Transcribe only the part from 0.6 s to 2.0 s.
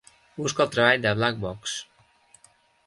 el treball Black Box.